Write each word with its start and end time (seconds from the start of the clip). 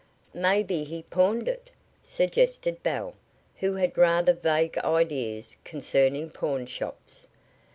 "Maybe 0.33 0.83
he 0.83 1.03
pawned 1.03 1.47
it," 1.47 1.69
suggested 2.03 2.81
Belle, 2.81 3.13
who 3.57 3.75
had 3.75 3.99
rather 3.99 4.33
vague 4.33 4.75
ideas 4.79 5.57
concerning 5.63 6.31
pawnshops. 6.31 7.27